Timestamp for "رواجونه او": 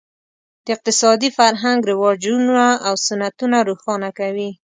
1.91-2.93